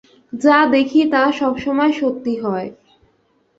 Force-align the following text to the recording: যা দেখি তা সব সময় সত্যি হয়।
যা 0.33 0.57
দেখি 0.71 1.01
তা 1.11 1.23
সব 1.31 1.53
সময় 1.57 1.91
সত্যি 1.91 2.33
হয়। 2.43 2.67